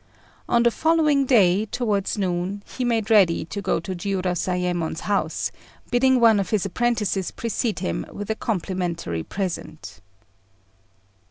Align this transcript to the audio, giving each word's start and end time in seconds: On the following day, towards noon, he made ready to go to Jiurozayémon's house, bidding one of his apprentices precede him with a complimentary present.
On 0.49 0.63
the 0.63 0.71
following 0.71 1.25
day, 1.27 1.67
towards 1.67 2.17
noon, 2.17 2.63
he 2.65 2.83
made 2.83 3.11
ready 3.11 3.45
to 3.45 3.61
go 3.61 3.79
to 3.79 3.93
Jiurozayémon's 3.93 5.01
house, 5.01 5.51
bidding 5.91 6.19
one 6.19 6.39
of 6.39 6.49
his 6.49 6.65
apprentices 6.65 7.29
precede 7.29 7.77
him 7.77 8.07
with 8.11 8.27
a 8.31 8.35
complimentary 8.35 9.21
present. 9.21 10.01